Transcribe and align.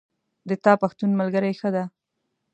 د 0.49 0.51
تا 0.63 0.73
پښتون 0.81 1.09
ملګری 1.19 1.53
ښه 1.59 1.69
ده 1.75 1.83